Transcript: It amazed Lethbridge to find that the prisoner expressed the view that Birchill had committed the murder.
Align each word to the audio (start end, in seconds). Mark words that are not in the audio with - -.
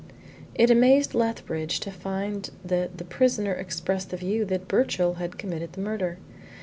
It 0.55 0.71
amazed 0.71 1.13
Lethbridge 1.13 1.79
to 1.81 1.91
find 1.91 2.49
that 2.65 2.97
the 2.97 3.03
prisoner 3.03 3.53
expressed 3.53 4.09
the 4.09 4.17
view 4.17 4.45
that 4.45 4.67
Birchill 4.67 5.17
had 5.19 5.37
committed 5.37 5.73
the 5.73 5.81
murder. 5.81 6.17